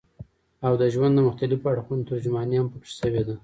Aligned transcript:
او 0.65 0.73
د 0.81 0.83
ژوند 0.93 1.13
د 1.15 1.19
مختلفو 1.27 1.69
اړخونو 1.71 2.07
ترجماني 2.09 2.55
هم 2.57 2.67
پکښې 2.73 2.93
شوې 2.99 3.23
ده 3.27 3.35